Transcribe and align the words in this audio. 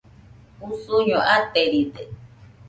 Usuño 0.67 1.17
ateride 1.35 2.01